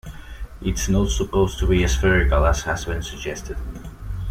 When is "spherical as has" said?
1.87-2.85